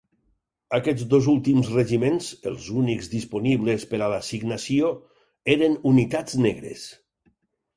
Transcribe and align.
Aquests 0.75 1.03
dos 1.09 1.27
últims 1.33 1.69
regiments, 1.73 2.29
els 2.51 2.69
únics 2.83 3.11
disponibles 3.13 3.85
per 3.93 4.01
a 4.01 4.09
l'assignació, 4.15 4.91
eren 5.57 5.77
unitats 5.93 6.41
negres. 6.49 6.89